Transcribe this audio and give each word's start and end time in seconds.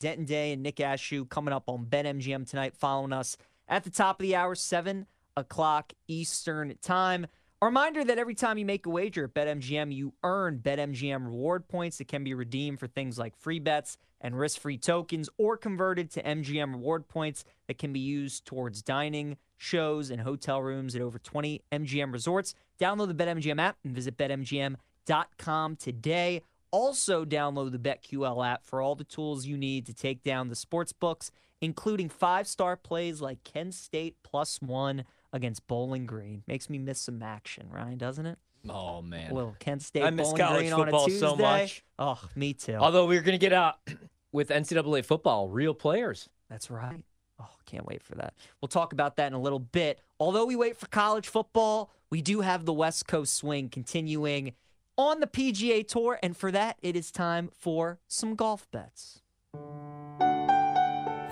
Denton 0.00 0.24
Day 0.24 0.52
and 0.52 0.62
Nick 0.62 0.76
Ashooh 0.76 1.28
coming 1.28 1.52
up 1.52 1.68
on 1.68 1.86
BetMGM 1.86 2.48
tonight, 2.48 2.76
following 2.76 3.12
us 3.12 3.36
at 3.68 3.84
the 3.84 3.90
top 3.90 4.20
of 4.20 4.22
the 4.22 4.36
hour, 4.36 4.54
7 4.54 5.06
o'clock 5.36 5.92
Eastern 6.06 6.74
Time. 6.80 7.26
A 7.60 7.66
reminder 7.66 8.04
that 8.04 8.18
every 8.18 8.36
time 8.36 8.56
you 8.56 8.64
make 8.64 8.86
a 8.86 8.90
wager 8.90 9.24
at 9.24 9.34
BetMGM, 9.34 9.92
you 9.92 10.14
earn 10.22 10.58
BetMGM 10.58 11.24
reward 11.24 11.66
points 11.66 11.98
that 11.98 12.06
can 12.06 12.22
be 12.22 12.32
redeemed 12.32 12.78
for 12.78 12.86
things 12.86 13.18
like 13.18 13.36
free 13.36 13.58
bets 13.58 13.98
and 14.20 14.38
risk 14.38 14.60
free 14.60 14.78
tokens 14.78 15.28
or 15.38 15.56
converted 15.56 16.08
to 16.12 16.22
MGM 16.22 16.74
reward 16.74 17.08
points 17.08 17.44
that 17.66 17.78
can 17.78 17.92
be 17.92 17.98
used 17.98 18.44
towards 18.44 18.80
dining, 18.80 19.38
shows, 19.56 20.10
and 20.10 20.20
hotel 20.20 20.62
rooms 20.62 20.94
at 20.94 21.02
over 21.02 21.18
20 21.18 21.62
MGM 21.72 22.12
resorts. 22.12 22.54
Download 22.80 23.08
the 23.08 23.24
BetMGM 23.24 23.60
app 23.60 23.76
and 23.84 23.92
visit 23.92 24.16
BetMGM.com 24.16 25.76
today. 25.76 26.42
Also, 26.70 27.24
download 27.24 27.72
the 27.72 27.78
BetQL 27.78 28.46
app 28.46 28.64
for 28.64 28.80
all 28.80 28.94
the 28.94 29.04
tools 29.04 29.46
you 29.46 29.56
need 29.56 29.86
to 29.86 29.94
take 29.94 30.22
down 30.22 30.48
the 30.48 30.54
sports 30.56 30.92
books, 30.92 31.30
including 31.60 32.08
five 32.08 32.46
star 32.46 32.76
plays 32.76 33.20
like 33.20 33.42
Kent 33.44 33.74
State 33.74 34.16
plus 34.22 34.60
one 34.60 35.04
against 35.32 35.66
Bowling 35.66 36.06
Green. 36.06 36.42
Makes 36.46 36.68
me 36.70 36.78
miss 36.78 37.00
some 37.00 37.22
action, 37.22 37.68
Ryan, 37.70 37.98
doesn't 37.98 38.26
it? 38.26 38.38
Oh 38.68 39.00
man, 39.00 39.32
Well, 39.32 39.56
Kent 39.60 39.82
State 39.82 40.02
I 40.02 40.10
miss 40.10 40.28
Bowling 40.28 40.42
college 40.42 40.58
Green 40.60 40.72
on 40.72 40.80
a 40.80 40.84
football 40.84 41.06
Tuesday. 41.06 41.26
so 41.26 41.36
much. 41.36 41.84
Oh, 41.98 42.20
me 42.34 42.52
too. 42.52 42.74
Although 42.74 43.06
we're 43.06 43.22
gonna 43.22 43.38
get 43.38 43.52
out 43.52 43.76
with 44.32 44.50
NCAA 44.50 45.04
football, 45.04 45.48
real 45.48 45.74
players. 45.74 46.28
That's 46.50 46.70
right. 46.70 47.02
Oh, 47.40 47.46
can't 47.66 47.86
wait 47.86 48.02
for 48.02 48.14
that. 48.16 48.34
We'll 48.60 48.68
talk 48.68 48.92
about 48.92 49.16
that 49.16 49.28
in 49.28 49.32
a 49.32 49.40
little 49.40 49.60
bit. 49.60 50.00
Although 50.18 50.44
we 50.44 50.56
wait 50.56 50.76
for 50.76 50.86
college 50.88 51.28
football, 51.28 51.90
we 52.10 52.20
do 52.20 52.40
have 52.40 52.64
the 52.64 52.72
West 52.72 53.06
Coast 53.06 53.34
swing 53.34 53.68
continuing 53.68 54.52
on 54.98 55.20
the 55.20 55.26
PGA 55.28 55.86
Tour, 55.86 56.18
and 56.22 56.36
for 56.36 56.50
that, 56.50 56.76
it 56.82 56.96
is 56.96 57.12
time 57.12 57.50
for 57.56 58.00
some 58.08 58.34
golf 58.34 58.68
bets. 58.72 59.22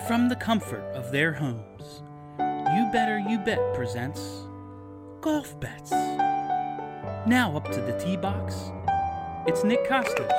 From 0.06 0.28
the 0.28 0.36
comfort 0.36 0.84
of 0.94 1.10
their 1.10 1.32
homes, 1.32 2.02
You 2.38 2.88
Better 2.92 3.18
You 3.18 3.38
Bet 3.40 3.58
presents 3.74 4.20
Golf 5.20 5.58
Bets. 5.58 5.90
Now 7.26 7.56
up 7.56 7.72
to 7.72 7.80
the 7.80 7.98
tee 7.98 8.16
box, 8.16 8.70
it's 9.48 9.64
Nick 9.64 9.84
Kostos, 9.88 10.30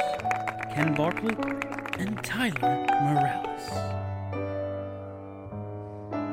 Ken 0.74 0.96
Barkley, 0.96 1.36
and 2.00 2.24
Tyler 2.24 2.86
Morales. 3.04 3.70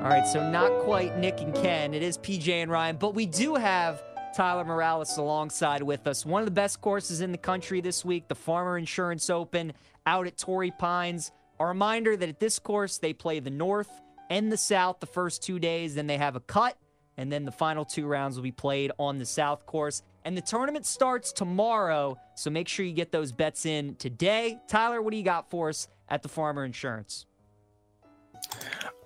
All 0.05 0.11
right, 0.11 0.27
so 0.29 0.49
not 0.49 0.71
quite 0.85 1.19
Nick 1.19 1.41
and 1.41 1.53
Ken. 1.55 1.93
It 1.93 2.05
is 2.05 2.19
PJ 2.19 2.49
and 2.49 2.71
Ryan, 2.71 2.97
but 2.99 3.15
we 3.15 3.27
do 3.27 3.57
have 3.57 4.01
Tyler 4.35 4.65
Morales 4.65 5.17
alongside 5.17 5.81
with 5.81 6.09
us. 6.09 6.27
One 6.27 6.43
of 6.43 6.47
the 6.47 6.53
best 6.53 6.81
courses 6.81 7.21
in 7.21 7.31
the 7.31 7.39
country 7.39 7.81
this 7.81 8.05
week, 8.05 8.27
the 8.27 8.35
Farmer 8.35 8.77
Insurance 8.77 9.31
Open 9.31 9.73
out 10.07 10.27
at 10.27 10.37
Torrey 10.37 10.73
Pines. 10.77 11.31
A 11.61 11.67
reminder 11.67 12.17
that 12.17 12.29
at 12.29 12.41
this 12.41 12.59
course, 12.59 12.99
they 12.99 13.13
play 13.13 13.39
the 13.39 13.51
North 13.51 13.89
and 14.29 14.51
the 14.51 14.57
South 14.57 14.99
the 14.99 15.07
first 15.07 15.45
two 15.45 15.61
days, 15.61 15.95
then 15.95 16.09
they 16.09 16.19
have 16.19 16.35
a 16.35 16.41
cut, 16.41 16.77
and 17.17 17.31
then 17.31 17.45
the 17.45 17.53
final 17.53 17.85
two 17.85 18.07
rounds 18.07 18.35
will 18.35 18.43
be 18.43 18.51
played 18.51 18.91
on 18.99 19.19
the 19.19 19.27
South 19.27 19.67
course. 19.67 20.03
And 20.25 20.37
the 20.37 20.43
tournament 20.43 20.85
starts 20.85 21.33
tomorrow, 21.33 22.19
so 22.35 22.51
make 22.51 22.67
sure 22.67 22.85
you 22.85 22.93
get 22.93 23.13
those 23.13 23.31
bets 23.31 23.67
in 23.67 23.95
today. 23.97 24.59
Tyler, 24.67 25.01
what 25.01 25.13
do 25.13 25.17
you 25.17 25.23
got 25.23 25.49
for 25.49 25.69
us 25.69 25.87
at 26.09 26.23
the 26.23 26.29
Farmer 26.29 26.65
Insurance? 26.65 27.27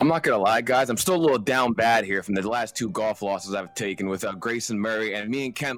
I'm 0.00 0.06
not 0.06 0.22
gonna 0.22 0.38
lie, 0.38 0.60
guys. 0.60 0.90
I'm 0.90 0.96
still 0.96 1.16
a 1.16 1.18
little 1.18 1.38
down 1.38 1.72
bad 1.72 2.04
here 2.04 2.22
from 2.22 2.36
the 2.36 2.48
last 2.48 2.76
two 2.76 2.88
golf 2.90 3.20
losses 3.20 3.52
I've 3.52 3.74
taken 3.74 4.08
with 4.08 4.24
uh, 4.24 4.32
Grayson 4.34 4.78
Murray 4.78 5.14
and 5.14 5.28
me 5.28 5.46
and 5.46 5.54
Ken. 5.56 5.76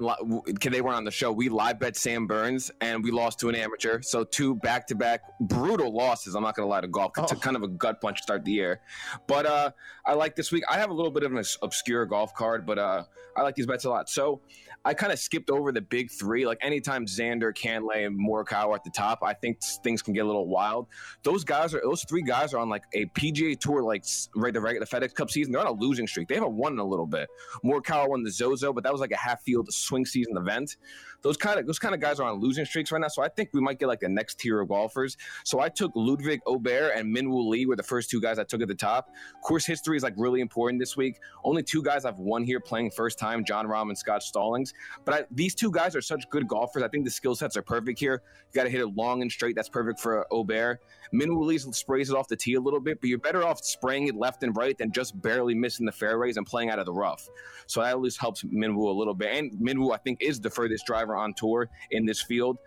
Ken, 0.59 0.71
they 0.71 0.81
were 0.81 0.93
on 0.93 1.03
the 1.03 1.09
show. 1.09 1.31
We 1.31 1.49
live 1.49 1.79
bet 1.79 1.95
Sam 1.97 2.27
Burns 2.27 2.69
and 2.81 3.03
we 3.03 3.09
lost 3.09 3.39
to 3.39 3.49
an 3.49 3.55
amateur. 3.55 3.99
So 4.03 4.23
two 4.23 4.53
back-to-back 4.57 5.21
brutal 5.39 5.91
losses. 5.91 6.35
I'm 6.35 6.43
not 6.43 6.55
gonna 6.55 6.67
lie 6.69 6.81
to 6.81 6.87
golf. 6.87 7.13
It's 7.17 7.33
Oh. 7.33 7.35
kind 7.35 7.55
of 7.55 7.63
a 7.63 7.67
gut 7.67 7.99
punch 7.99 8.17
to 8.17 8.23
start 8.23 8.45
the 8.45 8.51
year. 8.51 8.81
But 9.25 9.47
uh, 9.47 9.71
I 10.05 10.13
like 10.13 10.35
this 10.35 10.51
week. 10.51 10.65
I 10.69 10.77
have 10.77 10.91
a 10.91 10.93
little 10.93 11.11
bit 11.11 11.23
of 11.23 11.33
an 11.33 11.43
obscure 11.63 12.05
golf 12.05 12.35
card, 12.35 12.63
but 12.63 12.77
uh, 12.77 13.03
I 13.35 13.41
like 13.41 13.55
these 13.55 13.65
bets 13.65 13.85
a 13.85 13.89
lot. 13.89 14.07
So 14.07 14.41
I 14.85 14.93
kind 14.95 15.11
of 15.13 15.19
skipped 15.19 15.49
over 15.49 15.71
the 15.71 15.81
big 15.81 16.11
three. 16.11 16.45
Like 16.45 16.57
anytime 16.61 17.05
Xander, 17.05 17.53
Cantlay, 17.55 18.05
and 18.05 18.19
Morikawa 18.19 18.67
are 18.69 18.75
at 18.75 18.83
the 18.83 18.89
top, 18.91 19.19
I 19.23 19.33
think 19.33 19.61
things 19.83 20.01
can 20.03 20.13
get 20.13 20.21
a 20.21 20.25
little 20.27 20.47
wild. 20.47 20.87
Those 21.23 21.43
guys 21.43 21.73
are 21.73 21.81
those 21.83 22.03
three 22.03 22.23
guys 22.23 22.53
are 22.53 22.59
on 22.59 22.69
like 22.69 22.83
a 22.93 23.05
PGA 23.07 23.59
Tour, 23.59 23.81
like 23.83 24.03
right 24.35 24.53
the 24.53 24.61
regular 24.61 24.85
FedEx 24.85 25.13
Cup 25.13 25.29
season. 25.29 25.51
They're 25.51 25.61
on 25.61 25.67
a 25.67 25.71
losing 25.71 26.07
streak. 26.07 26.27
They 26.27 26.35
haven't 26.35 26.53
won 26.53 26.73
in 26.73 26.79
a 26.79 26.85
little 26.85 27.07
bit. 27.07 27.29
Morikawa 27.63 28.09
won 28.09 28.23
the 28.23 28.31
Zozo, 28.31 28.73
but 28.73 28.83
that 28.83 28.91
was 28.91 29.01
like 29.01 29.11
a 29.11 29.17
half 29.17 29.41
field 29.43 29.71
swing 29.71 30.05
season 30.05 30.37
event. 30.37 30.77
Those 31.21 31.37
kind 31.37 31.59
of 31.59 31.67
those 31.67 31.79
kind 31.79 31.93
of 31.93 32.01
guys 32.01 32.19
are 32.19 32.27
on 32.27 32.39
losing 32.39 32.65
streaks 32.65 32.91
right 32.91 32.99
now. 32.99 33.07
So 33.07 33.21
I 33.21 33.29
think 33.29 33.49
we 33.53 33.61
might 33.61 33.79
get 33.79 33.87
like 33.87 33.99
the 33.99 34.09
next 34.09 34.39
tier 34.39 34.59
of 34.59 34.69
golfers. 34.69 35.17
So 35.43 35.59
I 35.59 35.69
took 35.69 35.91
Ludvig 35.95 36.41
Åberg 36.47 36.97
and 36.97 37.15
Minwoo 37.15 37.47
Lee 37.47 37.65
were 37.65 37.75
the 37.75 37.83
first 37.83 38.09
two 38.09 38.19
guys 38.19 38.39
I 38.39 38.43
took 38.43 38.61
at 38.61 38.67
the 38.67 38.75
top. 38.75 39.09
Course 39.43 39.65
history 39.65 39.97
is 39.97 40.03
like 40.03 40.13
really 40.17 40.41
important 40.41 40.79
this 40.79 40.97
week. 40.97 41.19
Only 41.43 41.63
two 41.63 41.83
guys 41.83 42.05
I've 42.05 42.19
won 42.19 42.43
here 42.43 42.59
playing 42.59 42.91
first 42.91 43.19
time, 43.19 43.45
Jon 43.45 43.67
Rahm 43.67 43.89
and 43.89 43.97
Scott 43.97 44.23
Stallings. 44.23 44.73
But 45.05 45.13
I, 45.13 45.23
these 45.31 45.53
two 45.53 45.71
guys 45.71 45.95
are 45.95 46.01
such 46.01 46.27
good 46.29 46.47
golfers. 46.47 46.83
I 46.83 46.87
think 46.87 47.05
the 47.05 47.11
skill 47.11 47.35
sets 47.35 47.55
are 47.55 47.61
perfect 47.61 47.99
here. 47.99 48.23
You 48.51 48.57
got 48.57 48.63
to 48.63 48.69
hit 48.69 48.81
it 48.81 48.95
long 48.95 49.21
and 49.21 49.31
straight. 49.31 49.55
That's 49.55 49.69
perfect 49.69 49.99
for 49.99 50.25
Åberg. 50.31 50.77
Minwoo 51.13 51.45
Lee 51.45 51.57
sprays 51.57 52.09
it 52.09 52.15
off 52.15 52.27
the 52.27 52.35
tee 52.35 52.55
a 52.55 52.59
little 52.59 52.79
bit, 52.79 52.99
but 52.99 53.09
you're 53.09 53.19
better 53.19 53.43
off 53.43 53.63
spraying 53.63 54.00
it 54.07 54.15
left 54.15 54.43
and 54.43 54.55
right 54.55 54.77
than 54.77 54.91
just 54.91 55.19
barely 55.21 55.53
missing 55.53 55.85
the 55.85 55.91
fairways 55.91 56.37
and 56.37 56.45
playing 56.45 56.69
out 56.69 56.79
of 56.79 56.85
the 56.85 56.93
rough. 56.93 57.27
So 57.67 57.81
that 57.81 57.89
at 57.89 58.01
least 58.01 58.19
helps 58.19 58.43
Minwoo 58.43 58.87
a 58.87 58.97
little 58.97 59.13
bit. 59.13 59.29
And 59.35 59.51
Minwoo, 59.53 59.93
I 59.93 59.97
think, 59.97 60.21
is 60.21 60.39
the 60.39 60.49
furthest 60.49 60.85
driver 60.85 61.15
on 61.15 61.33
tour 61.33 61.69
in 61.91 62.05
this 62.05 62.21
field. 62.21 62.57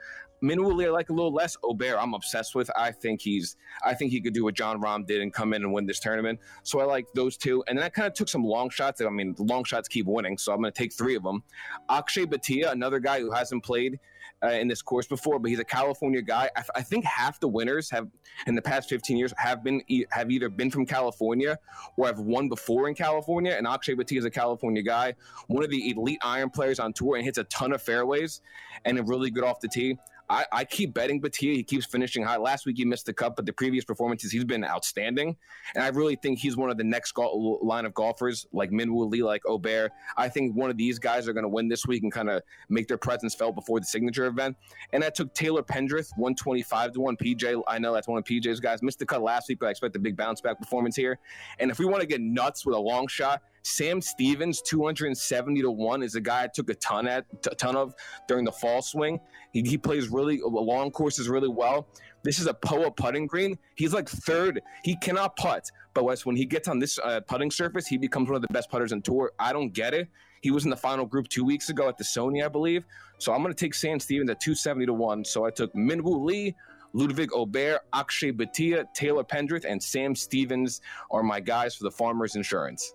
I 0.50 0.91
like 0.91 1.10
a 1.10 1.12
little 1.12 1.32
less. 1.32 1.56
Åberg, 1.65 1.99
I'm 1.99 2.15
obsessed 2.15 2.55
with. 2.55 2.71
I 2.77 2.91
think 2.91 3.21
he's, 3.21 3.56
I 3.82 3.94
think 3.94 4.10
he 4.10 4.21
could 4.21 4.34
do 4.34 4.44
what 4.44 4.55
Jon 4.55 4.81
Rahm 4.81 5.06
did 5.06 5.22
and 5.22 5.32
come 5.32 5.55
in 5.55 5.62
and 5.62 5.72
win 5.72 5.87
this 5.87 6.00
tournament. 6.00 6.41
So 6.62 6.81
I 6.81 6.84
like 6.84 7.06
those 7.15 7.37
two. 7.37 7.65
And 7.66 7.78
then 7.78 7.84
I 7.84 7.88
kind 7.88 8.06
of 8.06 8.15
took 8.15 8.28
some 8.28 8.44
long 8.44 8.71
shots. 8.71 9.00
I 9.00 9.09
mean, 9.09 9.34
long 9.38 9.65
shots 9.65 9.88
keep 9.88 10.06
winning, 10.06 10.38
so 10.38 10.53
I'm 10.53 10.60
going 10.60 10.72
to 10.72 10.78
take 10.78 10.93
three 10.93 11.15
of 11.15 11.22
them. 11.22 11.43
Akshay 11.88 12.27
Bhatia, 12.27 12.72
another 12.72 13.00
guy 13.00 13.21
who 13.21 13.31
hasn't 13.31 13.65
played 13.65 13.99
uh, 14.44 14.49
in 14.49 14.69
this 14.69 14.82
course 14.82 15.06
before, 15.06 15.38
but 15.38 15.49
he's 15.49 15.59
a 15.59 15.65
California 15.65 16.21
guy. 16.21 16.50
I, 16.56 16.62
I 16.76 16.82
think 16.82 17.05
half 17.05 17.41
the 17.41 17.49
winners 17.49 17.91
have 17.91 18.09
in 18.47 18.55
the 18.55 18.62
past 18.62 18.88
15 18.88 19.16
years 19.16 19.32
have 19.37 19.65
been 19.65 19.82
e- 19.88 20.05
have 20.11 20.31
either 20.31 20.49
been 20.49 20.71
from 20.71 20.84
California 20.84 21.59
or 21.97 22.06
have 22.06 22.19
won 22.19 22.49
before 22.49 22.88
in 22.88 22.94
California. 22.94 23.53
And 23.53 23.66
Akshay 23.66 23.94
Bhatia 23.94 24.19
is 24.19 24.25
a 24.25 24.31
California 24.31 24.82
guy, 24.82 25.15
one 25.47 25.65
of 25.65 25.71
the 25.71 25.91
elite 25.91 26.19
iron 26.22 26.50
players 26.50 26.78
on 26.78 26.93
tour, 26.93 27.16
and 27.16 27.25
hits 27.25 27.38
a 27.38 27.44
ton 27.44 27.72
of 27.72 27.81
fairways 27.81 28.43
and 28.84 28.99
a 28.99 29.03
really 29.03 29.31
good 29.31 29.44
off 29.44 29.61
the 29.61 29.69
tee. 29.69 29.99
I, 30.29 30.47
I 30.53 30.65
keep 30.65 30.95
betting 30.95 31.21
Bhatia. 31.21 31.55
He 31.55 31.62
keeps 31.62 31.87
finishing 31.87 32.23
high. 32.23 32.37
Last 32.37 32.67
week 32.67 32.79
he 32.79 32.85
missed 32.85 33.07
the 33.07 33.12
cut, 33.12 33.37
but 33.37 33.47
the 33.47 33.53
previous 33.53 33.85
performances 33.85 34.33
he's 34.33 34.45
been 34.45 34.65
outstanding. 34.65 35.37
And 35.75 35.85
I 35.85 35.89
really 35.89 36.17
think 36.17 36.39
he's 36.39 36.57
one 36.57 36.71
of 36.71 36.79
the 36.79 36.85
next 36.85 37.12
gol- 37.12 37.61
line 37.62 37.85
of 37.85 37.95
golfers, 37.95 38.47
like 38.53 38.71
Minwoo 38.71 39.11
Lee, 39.11 39.23
like 39.23 39.43
Åberg. 39.45 39.91
I 40.17 40.29
think 40.29 40.57
one 40.57 40.71
of 40.71 40.77
these 40.77 40.99
guys 40.99 41.29
are 41.29 41.33
going 41.33 41.45
to 41.45 41.49
win 41.49 41.69
this 41.69 41.87
week 41.87 42.03
and 42.03 42.12
kind 42.12 42.31
of 42.31 42.43
make 42.69 42.89
their 42.89 42.99
presence 42.99 43.35
felt 43.35 43.55
before 43.55 43.81
the 43.81 43.87
signature 43.87 44.27
event. 44.27 44.57
And 44.93 45.05
I 45.05 45.11
took 45.11 45.35
Taylor 45.35 45.62
Pendrith, 45.62 46.11
125 46.17 46.93
to 46.93 47.01
1. 47.01 47.17
PJ, 47.17 47.62
I 47.69 47.79
know 47.79 47.93
that's 47.93 48.09
one 48.09 48.19
of 48.19 48.25
PJ's 48.25 48.61
guys. 48.61 48.83
Missed 48.83 48.99
the 48.99 49.06
cut 49.06 49.23
last 49.23 49.49
week, 49.49 49.59
but 49.61 49.67
I 49.67 49.71
expect 49.71 49.97
a 49.97 49.99
big 49.99 50.17
bounce 50.17 50.41
back 50.41 50.59
performance 50.59 50.97
here. 50.97 51.19
And 51.59 51.71
if 51.71 51.79
we 51.79 51.85
want 51.85 52.01
to 52.01 52.06
get 52.06 52.21
nuts 52.21 52.65
with 52.65 52.75
a 52.75 52.81
long 52.81 53.09
shot, 53.09 53.43
Sam 53.64 54.02
Stevens, 54.02 54.60
270 54.60 55.62
to 55.62 55.70
1, 55.70 56.02
is 56.02 56.14
a 56.14 56.20
guy 56.20 56.44
I 56.44 56.48
took 56.48 56.69
a 56.69 56.75
ton 56.75 57.08
at 57.08 57.25
a 57.50 57.54
ton 57.54 57.76
of 57.76 57.94
during 58.28 58.44
the 58.44 58.52
fall 58.52 58.82
swing. 58.82 59.19
He, 59.52 59.62
he 59.62 59.78
plays 59.78 60.08
really 60.08 60.41
long 60.44 60.91
courses 60.91 61.30
really 61.30 61.48
well. 61.48 61.88
This 62.22 62.38
is 62.38 62.47
a 62.47 62.52
POA 62.52 62.91
putting 62.91 63.26
green. 63.26 63.58
He's 63.75 63.94
like 63.94 64.08
third. 64.08 64.60
He 64.84 64.97
cannot 64.97 65.36
putt, 65.36 65.70
but 65.94 66.04
Wes, 66.04 66.26
when 66.26 66.36
he 66.36 66.44
gets 66.44 66.69
on 66.69 66.78
this 66.78 66.98
uh, 66.98 67.20
putting 67.26 67.50
surface, 67.50 67.86
he 67.86 67.97
becomes 67.97 68.28
one 68.28 68.36
of 68.36 68.42
the 68.42 68.52
best 68.52 68.70
putters 68.70 68.92
in 68.92 69.00
tour. 69.00 69.32
I 69.38 69.54
don't 69.54 69.72
get 69.72 69.94
it. 69.94 70.08
He 70.42 70.50
was 70.50 70.64
in 70.64 70.70
the 70.70 70.76
final 70.76 71.06
group 71.06 71.28
two 71.28 71.44
weeks 71.44 71.70
ago 71.70 71.88
at 71.88 71.96
the 71.96 72.04
Sony, 72.04 72.44
I 72.44 72.48
believe. 72.48 72.84
So 73.16 73.32
I'm 73.32 73.42
going 73.42 73.54
to 73.54 73.58
take 73.58 73.72
Sam 73.72 73.98
Stevens 73.98 74.28
at 74.28 74.41
270 74.41 74.86
to 74.86 74.92
1. 74.92 75.25
So 75.25 75.46
I 75.46 75.50
took 75.50 75.72
Minwoo 75.72 76.22
Lee, 76.22 76.54
Ludvig 76.92 77.31
Åberg, 77.31 77.78
Akshay 77.94 78.31
Bhatia, 78.31 78.84
Taylor 78.94 79.25
Pendrith, 79.25 79.64
and 79.64 79.82
Sam 79.82 80.14
Stevens 80.14 80.82
are 81.10 81.22
my 81.22 81.40
guys 81.40 81.75
for 81.75 81.84
the 81.84 81.90
Farmers 81.90 82.37
Insurance. 82.37 82.94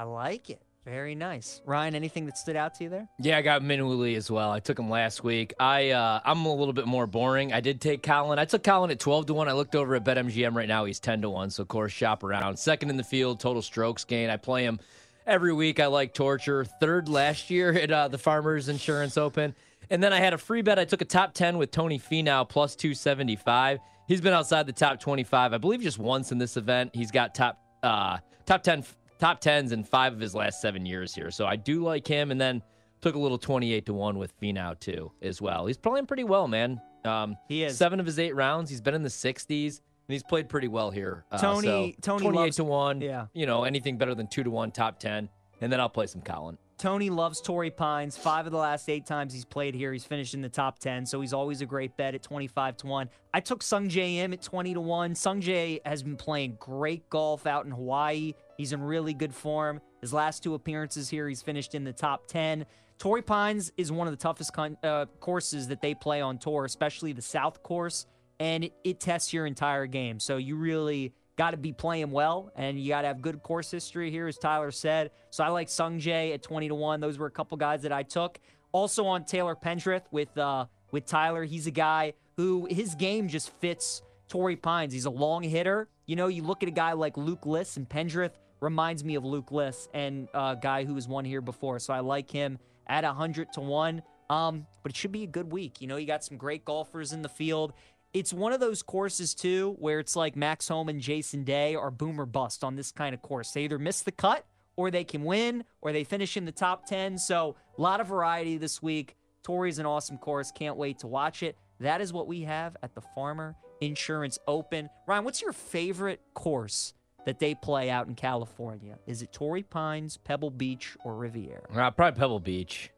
I 0.00 0.04
like 0.04 0.48
it. 0.48 0.62
Very 0.86 1.14
nice. 1.14 1.60
Ryan, 1.66 1.94
anything 1.94 2.24
that 2.24 2.38
stood 2.38 2.56
out 2.56 2.74
to 2.76 2.84
you 2.84 2.88
there? 2.88 3.06
Yeah, 3.18 3.36
I 3.36 3.42
got 3.42 3.60
Minwoo 3.60 4.16
as 4.16 4.30
well. 4.30 4.50
I 4.50 4.58
took 4.58 4.78
him 4.78 4.88
last 4.88 5.22
week. 5.22 5.52
I 5.60 5.90
uh, 5.90 6.20
I'm 6.24 6.46
a 6.46 6.54
little 6.54 6.72
bit 6.72 6.86
more 6.86 7.06
boring. 7.06 7.52
I 7.52 7.60
did 7.60 7.82
take 7.82 8.02
Collin. 8.02 8.38
I 8.38 8.46
took 8.46 8.64
Collin 8.64 8.90
at 8.90 8.98
12 8.98 9.26
to 9.26 9.34
one. 9.34 9.46
I 9.46 9.52
looked 9.52 9.74
over 9.74 9.94
at 9.94 10.02
BetMGM 10.02 10.54
right 10.54 10.66
now. 10.66 10.86
He's 10.86 11.00
10 11.00 11.20
to 11.20 11.28
one. 11.28 11.50
So 11.50 11.60
of 11.60 11.68
course, 11.68 11.92
shop 11.92 12.24
around. 12.24 12.58
Second 12.58 12.88
in 12.88 12.96
the 12.96 13.04
field, 13.04 13.40
total 13.40 13.60
strokes 13.60 14.06
gain. 14.06 14.30
I 14.30 14.38
play 14.38 14.64
him 14.64 14.80
every 15.26 15.52
week. 15.52 15.80
I 15.80 15.86
like 15.88 16.14
torture. 16.14 16.64
Third 16.64 17.10
last 17.10 17.50
year 17.50 17.70
at 17.74 17.90
uh, 17.90 18.08
the 18.08 18.16
Farmers 18.16 18.70
Insurance 18.70 19.18
Open. 19.18 19.54
And 19.90 20.02
then 20.02 20.14
I 20.14 20.18
had 20.18 20.32
a 20.32 20.38
free 20.38 20.62
bet. 20.62 20.78
I 20.78 20.86
took 20.86 21.02
a 21.02 21.04
top 21.04 21.34
10 21.34 21.58
with 21.58 21.72
Tony 21.72 21.98
Finau 21.98 22.48
plus 22.48 22.74
275. 22.74 23.80
He's 24.08 24.22
been 24.22 24.32
outside 24.32 24.64
the 24.64 24.72
top 24.72 24.98
25, 24.98 25.52
I 25.52 25.58
believe, 25.58 25.82
just 25.82 25.98
once 25.98 26.32
in 26.32 26.38
this 26.38 26.56
event. 26.56 26.92
He's 26.94 27.10
got 27.10 27.34
top 27.34 27.60
uh, 27.82 28.16
top 28.46 28.62
10 28.62 28.82
top 29.20 29.40
tens 29.40 29.72
in 29.72 29.84
five 29.84 30.12
of 30.12 30.18
his 30.20 30.34
last 30.34 30.60
seven 30.60 30.84
years 30.86 31.14
here. 31.14 31.30
So 31.30 31.46
I 31.46 31.56
do 31.56 31.84
like 31.84 32.06
him. 32.06 32.30
And 32.30 32.40
then 32.40 32.62
took 33.00 33.14
a 33.14 33.18
little 33.18 33.38
28 33.38 33.86
to 33.86 33.94
1 33.94 34.18
with 34.18 34.38
Finau 34.40 34.78
too 34.78 35.12
as 35.22 35.40
well. 35.40 35.66
He's 35.66 35.78
playing 35.78 36.06
pretty 36.06 36.24
well, 36.24 36.48
man. 36.48 36.80
Um, 37.04 37.36
He 37.48 37.62
is. 37.64 37.76
Seven 37.78 37.98
of 38.00 38.06
his 38.06 38.18
eight 38.18 38.34
rounds, 38.34 38.68
he's 38.68 38.80
been 38.82 38.94
in 38.94 39.02
the 39.02 39.08
60s. 39.08 39.80
and 40.08 40.12
he's 40.14 40.22
played 40.24 40.48
pretty 40.48 40.68
well 40.68 40.90
here. 40.90 41.24
Uh, 41.30 41.38
Tony- 41.38 41.66
so 41.66 41.92
Tony 42.02 42.22
28 42.24 42.40
loves- 42.40 42.56
to 42.56 42.64
one. 42.64 43.00
yeah. 43.00 43.26
you 43.32 43.46
know 43.46 43.62
anything 43.64 43.96
better 43.96 44.14
than 44.14 44.26
two 44.26 44.42
to 44.42 44.50
one, 44.50 44.70
top 44.72 44.98
ten, 44.98 45.28
and 45.60 45.72
then 45.72 45.80
I'll 45.80 45.88
play 45.88 46.06
some 46.08 46.20
Collin. 46.20 46.58
Tony 46.78 47.10
loves 47.10 47.40
Torrey 47.42 47.70
Pines. 47.70 48.16
Five 48.16 48.46
of 48.46 48.52
the 48.52 48.58
last 48.58 48.88
eight 48.88 49.04
times 49.06 49.32
he's 49.34 49.44
played 49.44 49.74
here, 49.74 49.92
he's 49.92 50.04
finished 50.04 50.32
in 50.34 50.40
the 50.40 50.48
top 50.48 50.78
10, 50.78 51.04
so 51.06 51.20
he's 51.20 51.32
always 51.34 51.60
a 51.60 51.66
great 51.66 51.96
bet 51.96 52.14
at 52.14 52.22
25 52.22 52.76
to 52.78 52.86
1. 52.86 53.08
I 53.34 53.40
took 53.40 53.60
Sungjae 53.62 54.16
Im 54.16 54.32
at 54.32 54.42
20 54.42 54.74
to 54.74 54.80
1. 54.80 55.14
Sung 55.14 55.40
J 55.40 55.80
has 55.86 56.02
been 56.02 56.16
playing 56.16 56.56
great 56.58 57.08
golf 57.10 57.46
out 57.46 57.64
in 57.66 57.70
Hawaii. 57.70 58.32
He's 58.60 58.74
in 58.74 58.82
really 58.82 59.14
good 59.14 59.34
form. 59.34 59.80
His 60.02 60.12
last 60.12 60.42
two 60.42 60.52
appearances 60.52 61.08
here, 61.08 61.26
he's 61.26 61.40
finished 61.40 61.74
in 61.74 61.82
the 61.82 61.94
top 61.94 62.26
10. 62.26 62.66
Torrey 62.98 63.22
Pines 63.22 63.72
is 63.78 63.90
one 63.90 64.06
of 64.06 64.12
the 64.12 64.18
toughest 64.18 64.52
con- 64.52 64.76
uh, 64.84 65.06
courses 65.18 65.68
that 65.68 65.80
they 65.80 65.94
play 65.94 66.20
on 66.20 66.36
tour, 66.36 66.66
especially 66.66 67.14
the 67.14 67.22
South 67.22 67.62
course, 67.62 68.04
and 68.38 68.64
it, 68.64 68.74
it 68.84 69.00
tests 69.00 69.32
your 69.32 69.46
entire 69.46 69.86
game. 69.86 70.20
So 70.20 70.36
you 70.36 70.56
really 70.56 71.14
got 71.36 71.52
to 71.52 71.56
be 71.56 71.72
playing 71.72 72.10
well, 72.10 72.52
and 72.54 72.78
you 72.78 72.90
got 72.90 73.00
to 73.00 73.08
have 73.08 73.22
good 73.22 73.42
course 73.42 73.70
history 73.70 74.10
here, 74.10 74.28
as 74.28 74.36
Tyler 74.36 74.70
said. 74.70 75.10
So 75.30 75.42
I 75.42 75.48
like 75.48 75.68
Sungjae 75.68 76.34
at 76.34 76.42
twenty 76.42 76.68
to 76.68 76.74
one. 76.74 77.00
Those 77.00 77.16
were 77.16 77.28
a 77.28 77.30
couple 77.30 77.56
guys 77.56 77.80
that 77.80 77.92
I 77.92 78.02
took. 78.02 78.38
Also 78.72 79.06
on 79.06 79.24
Taylor 79.24 79.56
Pendrith 79.56 80.02
with 80.10 80.36
uh, 80.36 80.66
with 80.90 81.06
Tyler, 81.06 81.44
he's 81.44 81.66
a 81.66 81.70
guy 81.70 82.12
who 82.36 82.68
his 82.70 82.94
game 82.94 83.26
just 83.26 83.48
fits 83.54 84.02
Torrey 84.28 84.56
Pines. 84.56 84.92
He's 84.92 85.06
a 85.06 85.10
long 85.10 85.42
hitter. 85.44 85.88
You 86.04 86.16
know, 86.16 86.26
you 86.26 86.42
look 86.42 86.62
at 86.62 86.68
a 86.68 86.72
guy 86.72 86.92
like 86.92 87.16
Luke 87.16 87.46
List, 87.46 87.78
and 87.78 87.88
Pendrith 87.88 88.32
reminds 88.60 89.04
me 89.04 89.14
of 89.14 89.24
Luke 89.24 89.52
List 89.52 89.88
and 89.94 90.28
a 90.34 90.56
guy 90.60 90.84
who 90.84 90.94
has 90.94 91.08
won 91.08 91.24
here 91.24 91.40
before. 91.40 91.78
So 91.78 91.92
I 91.92 92.00
like 92.00 92.30
him 92.30 92.58
at 92.86 93.04
hundred 93.04 93.52
to 93.54 93.60
one. 93.60 94.02
Um, 94.28 94.66
but 94.82 94.92
it 94.92 94.96
should 94.96 95.12
be 95.12 95.24
a 95.24 95.28
good 95.28 95.50
week. 95.50 95.80
You 95.80 95.88
know, 95.88 95.96
you 95.96 96.06
got 96.06 96.24
some 96.24 96.36
great 96.36 96.64
golfers 96.64 97.12
in 97.12 97.22
the 97.22 97.28
field. 97.28 97.72
It's 98.12 98.32
one 98.32 98.52
of 98.52 98.60
those 98.60 98.82
courses 98.82 99.34
too 99.34 99.76
where 99.78 99.98
it's 99.98 100.14
like 100.14 100.36
Max 100.36 100.68
Homa 100.68 100.90
and 100.90 101.00
Jason 101.00 101.42
Day 101.42 101.74
are 101.74 101.90
boom 101.90 102.20
or 102.20 102.26
bust 102.26 102.62
on 102.62 102.76
this 102.76 102.92
kind 102.92 103.14
of 103.14 103.22
course. 103.22 103.50
They 103.50 103.64
either 103.64 103.78
miss 103.78 104.02
the 104.02 104.12
cut 104.12 104.46
or 104.76 104.90
they 104.90 105.04
can 105.04 105.24
win 105.24 105.64
or 105.80 105.92
they 105.92 106.04
finish 106.04 106.36
in 106.36 106.44
the 106.44 106.52
top 106.52 106.86
10. 106.86 107.18
So, 107.18 107.56
a 107.76 107.80
lot 107.80 108.00
of 108.00 108.06
variety 108.06 108.56
this 108.56 108.80
week. 108.82 109.16
Torrey's 109.42 109.78
an 109.78 109.86
awesome 109.86 110.18
course. 110.18 110.52
Can't 110.52 110.76
wait 110.76 110.98
to 111.00 111.06
watch 111.06 111.42
it. 111.42 111.56
That 111.80 112.00
is 112.00 112.12
what 112.12 112.26
we 112.26 112.42
have 112.42 112.76
at 112.82 112.94
the 112.94 113.00
Farmer 113.00 113.56
Insurance 113.80 114.38
Open. 114.46 114.90
Ryan, 115.06 115.24
what's 115.24 115.40
your 115.40 115.52
favorite 115.52 116.20
course 116.34 116.94
that 117.26 117.38
they 117.38 117.54
play 117.54 117.90
out 117.90 118.06
in 118.08 118.14
California? 118.14 118.98
Is 119.06 119.22
it 119.22 119.32
Torrey 119.32 119.62
Pines, 119.62 120.16
Pebble 120.16 120.50
Beach, 120.50 120.96
or 121.04 121.14
Riviera? 121.16 121.62
Uh, 121.74 121.90
probably 121.90 122.18
Pebble 122.18 122.40
Beach. 122.40 122.90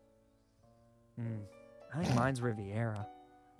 I 1.19 2.03
think 2.03 2.15
mine's 2.15 2.41
Riviera. 2.41 3.07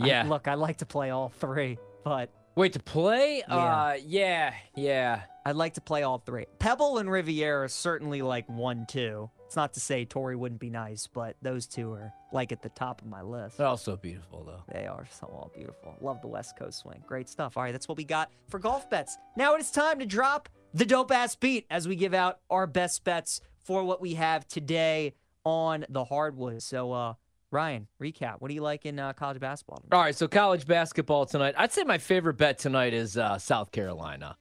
I- 0.01 0.07
Yeah. 0.07 0.25
look, 0.27 0.49
I 0.49 0.55
like 0.55 0.79
to 0.79 0.87
play 0.87 1.11
all 1.11 1.29
three, 1.29 1.79
but 2.05 2.31
Wait 2.55 2.75
to 2.75 2.81
play? 2.81 3.43
Yeah. 3.49 3.55
Uh, 3.57 3.97
yeah, 4.05 4.55
yeah. 4.75 5.23
I'd 5.47 5.57
like 5.57 5.75
to 5.75 5.81
play 5.81 6.03
all 6.03 6.19
three. 6.19 6.45
Pebble 6.59 6.99
and 6.99 7.11
Riviera 7.11 7.65
are 7.65 7.69
certainly 7.69 8.21
like 8.21 8.47
one, 8.49 8.85
two. 8.87 9.31
It's 9.53 9.57
not 9.59 9.75
to 9.75 9.81
say 9.81 10.07
Torrey 10.07 10.35
wouldn't 10.35 10.63
be 10.63 10.71
nice, 10.71 11.07
but 11.07 11.37
those 11.43 11.67
two 11.67 11.93
are 11.93 12.15
like 12.33 12.53
at 12.53 12.63
the 12.63 12.71
top 12.71 13.03
of 13.03 13.07
my 13.07 13.21
list. 13.21 13.59
They're 13.59 13.67
all 13.67 13.77
so 13.77 13.97
beautiful 13.97 14.45
though. 14.45 14.63
They 14.73 14.87
are 14.87 15.07
so 15.11 15.27
all 15.27 15.53
beautiful. 15.55 15.95
Love 16.01 16.23
the 16.23 16.27
West 16.27 16.57
Coast 16.57 16.79
swing. 16.79 17.05
Great 17.07 17.29
stuff. 17.29 17.59
All 17.59 17.63
right, 17.63 17.71
that's 17.71 17.87
what 17.87 17.99
we 17.99 18.05
got 18.05 18.31
for 18.49 18.59
golf 18.59 18.89
bets. 18.89 19.19
Now 19.37 19.55
it 19.55 19.61
is 19.61 19.71
time 19.71 19.99
to 19.99 20.07
drop 20.07 20.49
the 20.73 20.87
dope 20.87 21.13
ass 21.13 21.37
beat 21.37 21.67
as 21.69 21.87
we 21.87 21.97
give 21.97 22.15
out 22.15 22.39
our 22.49 22.67
best 22.67 23.05
bets 23.05 23.43
for 23.63 23.85
what 23.85 24.01
we 24.01 24.15
have 24.15 24.49
today 24.49 25.13
on 25.45 25.85
the 25.91 26.05
hardwood. 26.05 26.63
So, 26.63 26.91
uh, 26.93 27.15
Ryan, 27.51 27.89
recap. 28.01 28.37
What 28.39 28.49
do 28.49 28.55
you 28.55 28.63
like 28.63 28.87
in 28.87 28.99
uh, 28.99 29.13
college 29.13 29.39
basketball? 29.39 29.81
tonight? 29.81 29.95
All 29.95 30.03
right, 30.03 30.17
so 30.17 30.29
college 30.29 30.67
basketball 30.67 31.27
tonight. 31.27 31.57
I'd 31.59 31.73
say 31.73 31.85
my 31.85 31.99
favorite 31.99 32.39
bet 32.39 32.59
tonight 32.59 32.95
is 32.95 33.19
uh, 33.19 33.37
South 33.37 33.71
Carolina. 33.71 34.39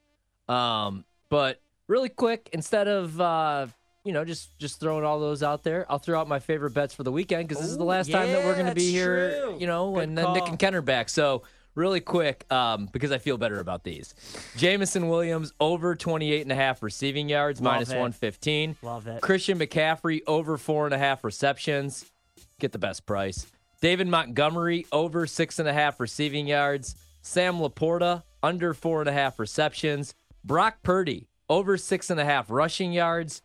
Um, 0.48 1.04
but 1.28 1.62
really 1.90 2.08
quick, 2.08 2.50
instead 2.54 2.88
of 2.88 3.20
uh, 3.20 3.68
you 4.04 4.14
know 4.14 4.26
just 4.26 4.58
just 4.60 4.80
throwing 4.80 5.04
all 5.04 5.20
those 5.20 5.44
out 5.44 5.64
there, 5.64 5.86
I'll 5.90 6.00
throw 6.00 6.20
out 6.20 6.28
my 6.28 6.40
favorite 6.40 6.72
bets 6.74 6.94
for 6.94 7.04
the 7.04 7.12
weekend 7.12 7.48
because 7.48 7.62
this 7.62 7.72
is 7.72 7.78
the 7.78 7.84
last 7.84 8.12
time 8.12 8.32
that 8.32 8.44
we're 8.46 8.56
going 8.56 8.68
to 8.68 8.76
be 8.76 8.92
here. 8.92 9.42
true. 9.42 9.58
You 9.60 9.68
know, 9.68 9.94
Good 9.94 10.04
and 10.04 10.18
then 10.18 10.34
Nick 10.34 10.48
and 10.48 10.58
Ken 10.58 10.76
are 10.76 10.82
back. 10.82 11.10
So 11.10 11.44
really 11.76 12.00
quick, 12.02 12.52
um, 12.52 12.88
because 12.92 13.12
I 13.12 13.18
feel 13.18 13.38
better 13.38 13.60
about 13.60 13.84
these. 13.84 14.14
Jameson 14.58 15.08
Williams 15.08 15.54
over 15.60 15.96
28 15.96 16.42
and 16.42 16.52
a 16.52 16.56
half 16.56 16.84
receiving 16.84 17.30
yards, 17.30 17.62
Love 17.62 17.74
minus 17.74 17.90
it. 17.90 17.94
115. 17.94 18.76
Love 18.82 19.08
it. 19.08 19.22
Christian 19.22 19.60
McCaffrey 19.60 20.22
over 20.28 20.58
four 20.58 20.86
and 20.86 20.94
a 20.94 20.98
half 20.98 21.24
receptions. 21.24 22.06
Get 22.60 22.72
the 22.72 22.80
best 22.80 23.06
price. 23.06 23.48
David 23.82 24.08
Montgomery 24.08 24.86
over 24.92 25.26
six 25.26 25.60
and 25.60 25.68
a 25.68 25.74
half 25.74 26.00
receiving 26.00 26.46
yards. 26.48 26.96
Sam 27.22 27.58
LaPorta 27.58 28.24
under 28.44 28.74
four 28.74 29.00
and 29.02 29.10
a 29.10 29.14
half 29.14 29.40
receptions. 29.40 30.14
Brock 30.44 30.78
Purdy 30.84 31.28
over 31.50 31.78
six 31.78 32.10
and 32.10 32.20
a 32.20 32.26
half 32.26 32.50
rushing 32.50 32.92
yards. 32.94 33.42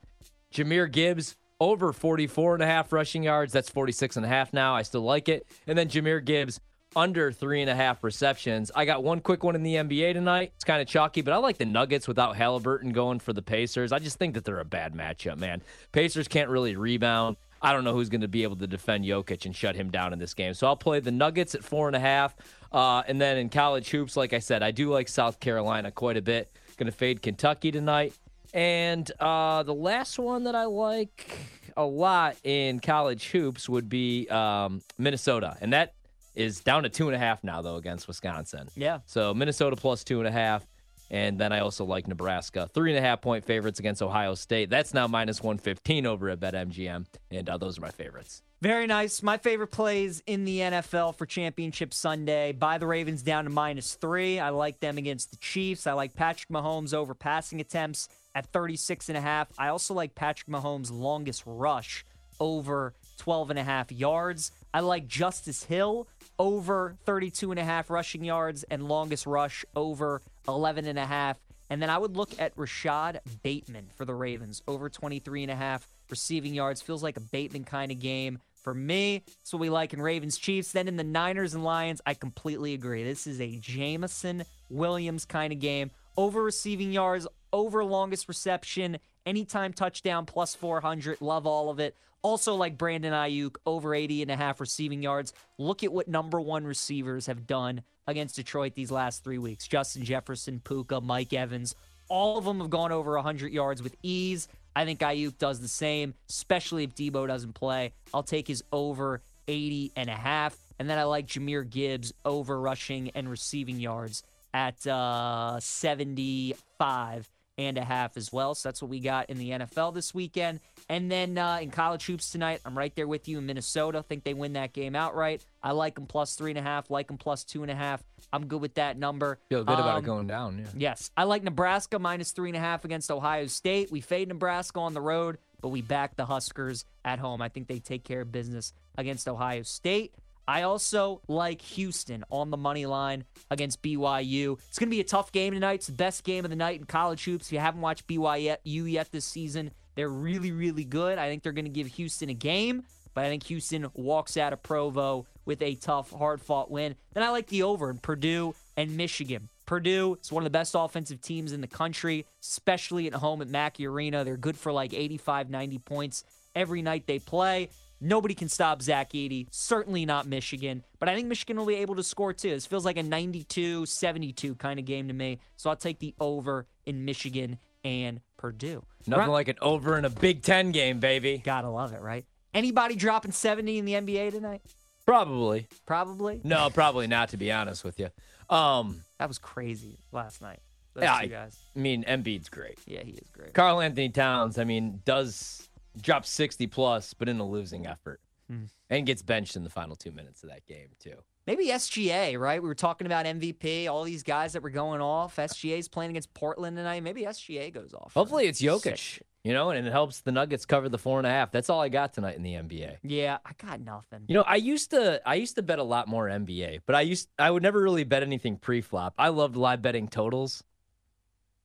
Jahmyr 0.56 0.90
Gibbs 0.90 1.36
over 1.60 1.92
44 1.92 2.54
and 2.54 2.62
a 2.62 2.66
half 2.66 2.92
rushing 2.92 3.22
yards. 3.22 3.52
That's 3.52 3.68
46 3.68 4.16
and 4.16 4.24
a 4.24 4.28
half 4.28 4.52
now. 4.54 4.74
I 4.74 4.82
still 4.82 5.02
like 5.02 5.28
it. 5.28 5.46
And 5.66 5.76
then 5.76 5.88
Jahmyr 5.88 6.24
Gibbs 6.24 6.60
under 6.94 7.30
three 7.30 7.60
and 7.60 7.68
a 7.68 7.74
half 7.74 8.02
receptions. 8.02 8.70
I 8.74 8.86
got 8.86 9.04
one 9.04 9.20
quick 9.20 9.44
one 9.44 9.54
in 9.54 9.62
the 9.62 9.74
NBA 9.74 10.14
tonight. 10.14 10.52
It's 10.54 10.64
kind 10.64 10.80
of 10.80 10.88
chalky, 10.88 11.20
but 11.20 11.34
I 11.34 11.36
like 11.36 11.58
the 11.58 11.66
Nuggets 11.66 12.08
without 12.08 12.36
Halliburton 12.36 12.92
going 12.92 13.18
for 13.18 13.34
the 13.34 13.42
Pacers. 13.42 13.92
I 13.92 13.98
just 13.98 14.18
think 14.18 14.32
that 14.32 14.46
they're 14.46 14.60
a 14.60 14.64
bad 14.64 14.94
matchup, 14.94 15.36
man. 15.36 15.62
Pacers 15.92 16.26
can't 16.26 16.48
really 16.48 16.74
rebound. 16.74 17.36
I 17.60 17.72
don't 17.74 17.84
know 17.84 17.92
who's 17.92 18.08
going 18.08 18.22
to 18.22 18.28
be 18.28 18.42
able 18.42 18.56
to 18.56 18.66
defend 18.66 19.04
Jokic 19.04 19.44
and 19.44 19.54
shut 19.54 19.76
him 19.76 19.90
down 19.90 20.14
in 20.14 20.18
this 20.18 20.32
game. 20.32 20.54
So 20.54 20.66
I'll 20.66 20.76
play 20.76 21.00
the 21.00 21.10
Nuggets 21.10 21.54
at 21.54 21.62
four 21.62 21.86
and 21.86 21.96
a 21.96 22.00
half. 22.00 22.34
Uh, 22.72 23.02
and 23.06 23.20
then 23.20 23.36
in 23.36 23.50
college 23.50 23.90
hoops, 23.90 24.16
like 24.16 24.32
I 24.32 24.38
said, 24.38 24.62
I 24.62 24.70
do 24.70 24.90
like 24.90 25.08
South 25.08 25.38
Carolina 25.38 25.90
quite 25.90 26.16
a 26.16 26.22
bit. 26.22 26.50
Going 26.78 26.86
to 26.86 26.96
fade 26.96 27.20
Kentucky 27.20 27.70
tonight. 27.70 28.14
And 28.56 29.12
uh, 29.20 29.64
the 29.64 29.74
last 29.74 30.18
one 30.18 30.44
that 30.44 30.54
I 30.54 30.64
like 30.64 31.38
a 31.76 31.84
lot 31.84 32.36
in 32.42 32.80
college 32.80 33.28
hoops 33.28 33.68
would 33.68 33.90
be 33.90 34.26
um, 34.28 34.80
Minnesota. 34.96 35.58
And 35.60 35.74
that 35.74 35.92
is 36.34 36.60
down 36.60 36.84
to 36.84 36.88
two 36.88 37.06
and 37.06 37.14
a 37.14 37.18
half 37.18 37.44
now, 37.44 37.60
though, 37.60 37.76
against 37.76 38.08
Wisconsin. 38.08 38.68
Yeah. 38.74 39.00
So 39.04 39.34
Minnesota 39.34 39.76
plus 39.76 40.04
two 40.04 40.20
and 40.20 40.26
a 40.26 40.32
half. 40.32 40.66
And 41.10 41.38
then 41.38 41.52
I 41.52 41.60
also 41.60 41.84
like 41.84 42.08
Nebraska. 42.08 42.68
Three 42.72 42.90
and 42.90 42.98
a 42.98 43.02
half 43.02 43.20
point 43.20 43.44
favorites 43.44 43.78
against 43.78 44.02
Ohio 44.02 44.34
State. 44.34 44.70
That's 44.70 44.92
now 44.92 45.06
minus 45.06 45.42
115 45.42 46.06
over 46.06 46.30
at 46.30 46.40
BetMGM. 46.40 47.06
And 47.30 47.48
uh, 47.48 47.56
those 47.58 47.78
are 47.78 47.80
my 47.80 47.90
favorites. 47.90 48.42
Very 48.62 48.86
nice. 48.86 49.22
My 49.22 49.36
favorite 49.36 49.70
plays 49.70 50.22
in 50.26 50.46
the 50.46 50.60
NFL 50.60 51.16
for 51.16 51.26
Championship 51.26 51.92
Sunday. 51.92 52.52
Buy 52.52 52.78
the 52.78 52.86
Ravens 52.86 53.22
down 53.22 53.44
to 53.44 53.50
minus 53.50 53.94
three. 53.94 54.40
I 54.40 54.48
like 54.48 54.80
them 54.80 54.96
against 54.96 55.30
the 55.30 55.36
Chiefs. 55.36 55.86
I 55.86 55.92
like 55.92 56.14
Patrick 56.14 56.48
Mahomes 56.48 56.94
over 56.94 57.14
passing 57.14 57.60
attempts 57.60 58.08
at 58.34 58.46
36 58.46 59.10
and 59.10 59.18
a 59.18 59.20
half. 59.20 59.48
I 59.58 59.68
also 59.68 59.92
like 59.92 60.14
Patrick 60.14 60.48
Mahomes' 60.48 60.90
longest 60.90 61.42
rush 61.44 62.04
over 62.40 62.94
12 63.18 63.50
and 63.50 63.58
a 63.58 63.64
half 63.64 63.92
yards. 63.92 64.52
I 64.72 64.80
like 64.80 65.06
Justice 65.06 65.64
Hill 65.64 66.08
over 66.38 66.96
32 67.04 67.50
and 67.50 67.60
a 67.60 67.64
half 67.64 67.90
rushing 67.90 68.24
yards 68.24 68.62
and 68.64 68.88
longest 68.88 69.26
rush 69.26 69.64
over 69.74 70.22
11 70.48 70.86
and 70.86 70.98
a 70.98 71.06
half. 71.06 71.38
And 71.68 71.82
then 71.82 71.90
I 71.90 71.98
would 71.98 72.16
look 72.16 72.30
at 72.38 72.52
Rashod 72.56 73.20
Bateman 73.42 73.88
for 73.96 74.04
the 74.04 74.14
Ravens 74.14 74.62
over 74.68 74.88
23 74.88 75.42
and 75.42 75.50
a 75.52 75.56
half 75.56 75.88
receiving 76.10 76.54
yards. 76.54 76.80
Feels 76.80 77.02
like 77.02 77.16
a 77.16 77.20
Bateman 77.20 77.64
kind 77.64 77.90
of 77.90 78.00
game. 78.00 78.38
For 78.54 78.74
me, 78.74 79.22
that's 79.26 79.52
what 79.52 79.60
we 79.60 79.70
like 79.70 79.92
in 79.92 80.00
Ravens 80.00 80.38
Chiefs. 80.38 80.72
Then 80.72 80.88
in 80.88 80.96
the 80.96 81.04
Niners 81.04 81.54
and 81.54 81.64
Lions, 81.64 82.00
I 82.06 82.14
completely 82.14 82.74
agree. 82.74 83.04
This 83.04 83.26
is 83.26 83.40
a 83.40 83.58
Jameson 83.58 84.44
Williams 84.70 85.24
kind 85.24 85.52
of 85.52 85.60
game. 85.60 85.90
Over 86.16 86.42
receiving 86.42 86.92
yards, 86.92 87.26
over 87.52 87.84
longest 87.84 88.28
reception, 88.28 88.98
anytime 89.24 89.72
touchdown 89.72 90.26
plus 90.26 90.54
400. 90.54 91.20
Love 91.20 91.46
all 91.46 91.70
of 91.70 91.78
it. 91.78 91.96
Also 92.22 92.54
like 92.54 92.76
Brandon 92.76 93.12
Aiyuk, 93.12 93.56
over 93.66 93.94
80 93.94 94.22
and 94.22 94.30
a 94.32 94.36
half 94.36 94.60
receiving 94.60 95.02
yards. 95.02 95.32
Look 95.58 95.84
at 95.84 95.92
what 95.92 96.08
number 96.08 96.40
one 96.40 96.64
receivers 96.64 97.26
have 97.26 97.46
done 97.46 97.82
against 98.06 98.36
Detroit 98.36 98.74
these 98.74 98.90
last 98.90 99.24
three 99.24 99.38
weeks. 99.38 99.66
Justin 99.66 100.04
Jefferson, 100.04 100.60
Puka, 100.60 101.00
Mike 101.00 101.32
Evans. 101.32 101.74
All 102.08 102.38
of 102.38 102.44
them 102.44 102.60
have 102.60 102.70
gone 102.70 102.92
over 102.92 103.14
100 103.14 103.52
yards 103.52 103.82
with 103.82 103.96
ease. 104.02 104.48
I 104.76 104.84
think 104.84 105.00
Aiyuk 105.00 105.38
does 105.38 105.60
the 105.60 105.68
same, 105.68 106.14
especially 106.28 106.84
if 106.84 106.94
Debo 106.94 107.26
doesn't 107.26 107.54
play. 107.54 107.92
I'll 108.12 108.22
take 108.22 108.46
his 108.46 108.62
over 108.72 109.22
80 109.48 109.92
and 109.96 110.08
a 110.10 110.14
half. 110.14 110.56
And 110.78 110.88
then 110.88 110.98
I 110.98 111.04
like 111.04 111.26
Jahmyr 111.26 111.68
Gibbs 111.68 112.12
over 112.24 112.60
rushing 112.60 113.10
and 113.14 113.28
receiving 113.28 113.80
yards 113.80 114.22
at 114.52 114.86
uh, 114.86 115.58
75 115.60 117.30
and 117.58 117.78
a 117.78 117.84
half 117.84 118.16
as 118.16 118.32
well. 118.32 118.54
So 118.54 118.68
that's 118.68 118.82
what 118.82 118.90
we 118.90 119.00
got 119.00 119.30
in 119.30 119.38
the 119.38 119.50
NFL 119.50 119.94
this 119.94 120.14
weekend. 120.14 120.60
And 120.88 121.10
then 121.10 121.36
uh, 121.36 121.58
in 121.60 121.70
college 121.70 122.06
hoops 122.06 122.30
tonight, 122.30 122.60
I'm 122.64 122.78
right 122.78 122.94
there 122.94 123.08
with 123.08 123.26
you 123.26 123.38
in 123.38 123.46
Minnesota. 123.46 124.04
think 124.04 124.22
they 124.22 124.34
win 124.34 124.52
that 124.52 124.72
game 124.72 124.94
outright. 124.94 125.44
I 125.62 125.72
like 125.72 125.96
them 125.96 126.06
plus 126.06 126.36
three 126.36 126.52
and 126.52 126.58
a 126.58 126.62
half, 126.62 126.90
like 126.90 127.08
them 127.08 127.18
plus 127.18 127.42
two 127.42 127.62
and 127.62 127.70
a 127.72 127.74
half. 127.74 128.04
I'm 128.32 128.46
good 128.46 128.60
with 128.60 128.74
that 128.74 128.96
number. 128.96 129.38
Feel 129.48 129.64
good 129.64 129.72
about 129.78 129.96
Um, 129.98 130.04
it 130.04 130.06
going 130.06 130.26
down. 130.28 130.58
Yeah. 130.58 130.66
Yes, 130.76 131.10
I 131.16 131.24
like 131.24 131.42
Nebraska 131.42 131.98
minus 131.98 132.30
three 132.30 132.50
and 132.50 132.56
a 132.56 132.60
half 132.60 132.84
against 132.84 133.10
Ohio 133.10 133.46
State. 133.46 133.90
We 133.90 134.00
fade 134.00 134.28
Nebraska 134.28 134.78
on 134.78 134.94
the 134.94 135.00
road, 135.00 135.38
but 135.60 135.70
we 135.70 135.82
back 135.82 136.14
the 136.16 136.26
Huskers 136.26 136.84
at 137.04 137.18
home. 137.18 137.42
I 137.42 137.48
think 137.48 137.66
they 137.66 137.80
take 137.80 138.04
care 138.04 138.20
of 138.20 138.30
business 138.30 138.72
against 138.96 139.26
Ohio 139.28 139.62
State. 139.62 140.14
I 140.48 140.62
also 140.62 141.20
like 141.26 141.60
Houston 141.62 142.22
on 142.30 142.50
the 142.50 142.56
money 142.56 142.86
line 142.86 143.24
against 143.50 143.82
BYU. 143.82 144.56
It's 144.68 144.78
going 144.78 144.88
to 144.88 144.94
be 144.94 145.00
a 145.00 145.04
tough 145.04 145.32
game 145.32 145.52
tonight. 145.52 145.74
It's 145.74 145.88
the 145.88 145.92
best 145.92 146.22
game 146.22 146.44
of 146.44 146.50
the 146.50 146.56
night 146.56 146.78
in 146.78 146.84
college 146.86 147.24
hoops. 147.24 147.46
If 147.46 147.52
you 147.52 147.58
haven't 147.58 147.80
watched 147.80 148.06
BYU 148.06 148.58
yet 148.92 149.10
this 149.10 149.24
season, 149.24 149.72
they're 149.96 150.08
really, 150.08 150.52
really 150.52 150.84
good. 150.84 151.18
I 151.18 151.28
think 151.28 151.42
they're 151.42 151.52
going 151.52 151.64
to 151.64 151.70
give 151.70 151.88
Houston 151.88 152.28
a 152.28 152.34
game, 152.34 152.84
but 153.14 153.24
I 153.24 153.28
think 153.28 153.44
Houston 153.44 153.86
walks 153.94 154.36
out 154.36 154.52
of 154.52 154.62
Provo 154.62 155.26
with 155.44 155.62
a 155.62 155.74
tough, 155.74 156.10
hard 156.10 156.40
fought 156.40 156.70
win. 156.70 156.94
Then 157.14 157.24
I 157.24 157.30
like 157.30 157.48
the 157.48 157.64
over 157.64 157.90
in 157.90 157.98
Purdue 157.98 158.54
and 158.76 158.96
Michigan. 158.96 159.48
Purdue 159.64 160.18
is 160.22 160.30
one 160.30 160.42
of 160.42 160.44
the 160.44 160.56
best 160.56 160.74
offensive 160.78 161.20
teams 161.20 161.52
in 161.52 161.60
the 161.60 161.66
country, 161.66 162.26
especially 162.40 163.06
at 163.08 163.14
home 163.14 163.42
at 163.42 163.48
Mackey 163.48 163.86
Arena. 163.86 164.22
They're 164.22 164.36
good 164.36 164.56
for 164.56 164.70
like 164.70 164.94
85, 164.94 165.50
90 165.50 165.78
points 165.78 166.24
every 166.54 166.82
night 166.82 167.06
they 167.06 167.18
play. 167.18 167.70
Nobody 168.00 168.34
can 168.34 168.48
stop 168.48 168.82
Zach 168.82 169.12
Edey. 169.12 169.46
Certainly 169.50 170.04
not 170.04 170.26
Michigan. 170.26 170.84
But 170.98 171.08
I 171.08 171.14
think 171.14 171.28
Michigan 171.28 171.56
will 171.56 171.66
be 171.66 171.76
able 171.76 171.96
to 171.96 172.02
score 172.02 172.32
too. 172.32 172.50
This 172.50 172.66
feels 172.66 172.84
like 172.84 172.98
a 172.98 173.02
92 173.02 173.86
72 173.86 174.54
kind 174.56 174.78
of 174.78 174.84
game 174.84 175.08
to 175.08 175.14
me. 175.14 175.40
So 175.56 175.70
I'll 175.70 175.76
take 175.76 175.98
the 175.98 176.14
over 176.20 176.66
in 176.84 177.04
Michigan 177.04 177.58
and 177.84 178.20
Purdue. 178.46 178.84
Nothing 179.08 179.32
like 179.32 179.48
an 179.48 179.56
over 179.60 179.98
in 179.98 180.04
a 180.04 180.10
Big 180.10 180.42
Ten 180.42 180.70
game, 180.70 181.00
baby. 181.00 181.38
Gotta 181.38 181.68
love 181.68 181.92
it, 181.92 182.00
right? 182.00 182.24
Anybody 182.54 182.94
dropping 182.94 183.32
70 183.32 183.78
in 183.78 183.84
the 183.84 183.94
NBA 183.94 184.30
tonight? 184.30 184.62
Probably. 185.04 185.66
Probably. 185.84 186.40
No, 186.44 186.70
probably 186.70 187.08
not, 187.08 187.30
to 187.30 187.36
be 187.36 187.50
honest 187.50 187.82
with 187.82 187.98
you. 187.98 188.08
Um, 188.48 189.02
that 189.18 189.26
was 189.26 189.38
crazy 189.38 189.98
last 190.12 190.42
night. 190.42 190.60
Those 190.94 191.02
yeah, 191.02 191.20
two 191.22 191.26
guys. 191.26 191.58
I 191.74 191.78
mean, 191.80 192.04
Embiid's 192.04 192.48
great. 192.48 192.78
Yeah, 192.86 193.02
he 193.02 193.12
is 193.12 193.28
great. 193.32 193.52
Karl 193.52 193.80
Anthony 193.80 194.10
Towns, 194.10 194.58
I 194.58 194.64
mean, 194.64 195.00
does 195.04 195.68
drop 196.00 196.24
60 196.24 196.68
plus, 196.68 197.14
but 197.14 197.28
in 197.28 197.40
a 197.40 197.46
losing 197.46 197.86
effort. 197.86 198.20
Hmm. 198.48 198.64
And 198.90 199.06
gets 199.06 199.22
benched 199.22 199.56
in 199.56 199.64
the 199.64 199.70
final 199.70 199.96
two 199.96 200.12
minutes 200.12 200.42
of 200.42 200.50
that 200.50 200.66
game, 200.66 200.88
too. 201.00 201.16
Maybe 201.46 201.68
SGA, 201.68 202.38
right? 202.38 202.60
We 202.60 202.68
were 202.68 202.74
talking 202.74 203.06
about 203.06 203.24
MVP, 203.24 203.88
all 203.88 204.02
these 204.02 204.24
guys 204.24 204.54
that 204.54 204.62
were 204.62 204.70
going 204.70 205.00
off. 205.00 205.36
SGA's 205.36 205.86
playing 205.86 206.10
against 206.10 206.34
Portland 206.34 206.76
tonight. 206.76 207.04
Maybe 207.04 207.22
SGA 207.22 207.72
goes 207.72 207.94
off. 207.94 208.14
Hopefully 208.14 208.46
it's 208.46 208.60
Jokic, 208.60 209.20
you 209.44 209.52
know, 209.52 209.70
and 209.70 209.86
it 209.86 209.90
helps 209.92 210.20
the 210.20 210.32
Nuggets 210.32 210.66
cover 210.66 210.88
the 210.88 210.98
four 210.98 211.18
and 211.18 211.26
a 211.26 211.30
half. 211.30 211.52
That's 211.52 211.70
all 211.70 211.80
I 211.80 211.88
got 211.88 212.12
tonight 212.12 212.34
in 212.36 212.42
the 212.42 212.54
NBA. 212.54 212.96
Yeah, 213.04 213.38
I 213.46 213.52
got 213.64 213.80
nothing. 213.80 214.24
You 214.26 214.34
know, 214.34 214.42
I 214.42 214.56
used 214.56 214.90
to 214.90 215.20
I 215.24 215.36
used 215.36 215.54
to 215.54 215.62
bet 215.62 215.78
a 215.78 215.84
lot 215.84 216.08
more 216.08 216.26
NBA, 216.26 216.80
but 216.84 216.96
I 216.96 217.02
used 217.02 217.28
I 217.38 217.52
would 217.52 217.62
never 217.62 217.80
really 217.80 218.02
bet 218.02 218.24
anything 218.24 218.56
pre-flop. 218.56 219.14
I 219.16 219.28
loved 219.28 219.54
live 219.54 219.82
betting 219.82 220.08
totals. 220.08 220.64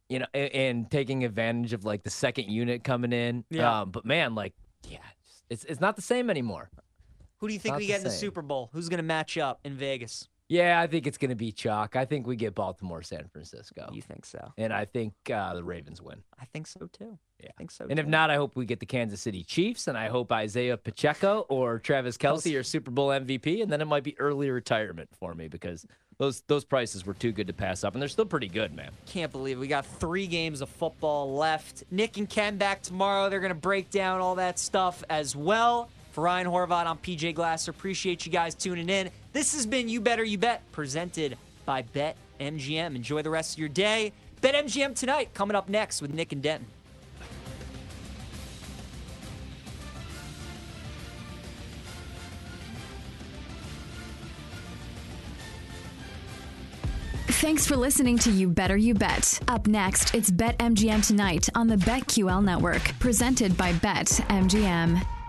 You 0.09 0.19
know, 0.19 0.27
and, 0.33 0.53
and 0.53 0.91
taking 0.91 1.23
advantage 1.23 1.71
of 1.73 1.85
like 1.85 2.03
the 2.03 2.09
second 2.09 2.49
unit 2.49 2.83
coming 2.83 3.13
in. 3.13 3.45
Yeah. 3.49 3.81
Um, 3.81 3.91
but 3.91 4.03
man, 4.05 4.35
like, 4.35 4.53
yeah, 4.87 4.97
it's 5.51 5.63
it's 5.65 5.81
not 5.81 5.95
the 5.95 6.01
same 6.01 6.29
anymore. 6.29 6.69
Who 7.37 7.47
do 7.47 7.53
you 7.53 7.59
think 7.59 7.73
Not 7.73 7.79
we 7.79 7.87
get 7.87 7.97
in 7.99 8.03
the 8.03 8.09
same. 8.09 8.19
Super 8.19 8.41
Bowl? 8.41 8.69
Who's 8.73 8.87
going 8.89 8.97
to 8.99 9.03
match 9.03 9.37
up 9.37 9.59
in 9.63 9.75
Vegas? 9.75 10.27
Yeah, 10.47 10.79
I 10.81 10.87
think 10.87 11.07
it's 11.07 11.17
going 11.17 11.29
to 11.29 11.35
be 11.35 11.51
chalk. 11.51 11.95
I 11.95 12.05
think 12.05 12.27
we 12.27 12.35
get 12.35 12.53
Baltimore, 12.53 13.01
San 13.01 13.27
Francisco, 13.29 13.89
You 13.93 14.01
think 14.01 14.25
so? 14.25 14.51
and 14.57 14.73
I 14.73 14.83
think 14.85 15.13
uh, 15.33 15.53
the 15.53 15.63
Ravens 15.63 16.01
win. 16.01 16.21
I 16.39 16.45
think 16.45 16.67
so 16.67 16.87
too. 16.91 17.17
Yeah. 17.41 17.49
I 17.49 17.57
think 17.57 17.71
so. 17.71 17.87
And 17.89 17.99
if 17.99 18.05
not, 18.05 18.29
I 18.29 18.35
hope 18.35 18.55
we 18.55 18.65
get 18.65 18.79
the 18.79 18.85
Kansas 18.85 19.21
City 19.21 19.43
Chiefs, 19.43 19.87
and 19.87 19.97
I 19.97 20.07
hope 20.07 20.31
Isaiah 20.31 20.77
Pacheco 20.77 21.45
or 21.49 21.79
Travis 21.79 22.17
Kelce 22.17 22.57
are 22.59 22.63
Super 22.63 22.91
Bowl 22.91 23.09
MVP, 23.09 23.61
and 23.61 23.71
then 23.71 23.81
it 23.81 23.85
might 23.85 24.03
be 24.03 24.19
early 24.19 24.49
retirement 24.49 25.09
for 25.19 25.33
me 25.33 25.47
because 25.47 25.85
those 26.17 26.41
those 26.41 26.63
prices 26.63 27.05
were 27.05 27.15
too 27.15 27.31
good 27.31 27.47
to 27.47 27.53
pass 27.53 27.83
up, 27.83 27.93
and 27.93 28.01
they're 28.01 28.09
still 28.09 28.25
pretty 28.25 28.47
good, 28.47 28.73
man. 28.75 28.91
Can't 29.07 29.31
believe 29.31 29.57
it. 29.57 29.59
we 29.59 29.67
got 29.67 29.85
three 29.85 30.27
games 30.27 30.61
of 30.61 30.69
football 30.69 31.35
left. 31.35 31.83
Nick 31.89 32.17
and 32.17 32.29
Ken 32.29 32.57
back 32.57 32.81
tomorrow. 32.83 33.29
They're 33.29 33.39
going 33.39 33.49
to 33.49 33.55
break 33.55 33.89
down 33.89 34.21
all 34.21 34.35
that 34.35 34.59
stuff 34.59 35.03
as 35.09 35.35
well. 35.35 35.89
For 36.11 36.25
Ryan 36.25 36.47
Horvat, 36.47 36.85
I'm 36.85 36.97
PJ 36.97 37.33
Glasser. 37.33 37.71
Appreciate 37.71 38.25
you 38.25 38.31
guys 38.31 38.53
tuning 38.53 38.89
in. 38.89 39.09
This 39.33 39.55
has 39.55 39.65
been 39.65 39.87
You 39.87 40.01
Better 40.01 40.23
You 40.23 40.37
Bet, 40.37 40.61
presented 40.73 41.37
by 41.65 41.83
Bet 41.83 42.17
MGM. 42.39 42.95
Enjoy 42.95 43.21
the 43.21 43.29
rest 43.29 43.53
of 43.53 43.59
your 43.59 43.69
day. 43.69 44.11
Bet 44.41 44.53
MGM 44.53 44.93
tonight, 44.95 45.33
coming 45.33 45.55
up 45.55 45.69
next 45.69 46.01
with 46.01 46.13
Nick 46.13 46.33
and 46.33 46.41
Denton. 46.41 46.67
Thanks 57.41 57.65
for 57.65 57.75
listening 57.75 58.19
to 58.19 58.29
You 58.29 58.49
Better 58.49 58.77
You 58.77 58.93
Bet. 58.93 59.39
Up 59.47 59.65
next, 59.65 60.13
it's 60.13 60.29
Bet 60.29 60.59
MGM 60.59 61.07
tonight 61.07 61.49
on 61.55 61.65
the 61.65 61.75
BetQL 61.75 62.43
network, 62.43 62.83
presented 62.99 63.57
by 63.57 63.73
Bet 63.73 64.05
MGM. 64.29 65.20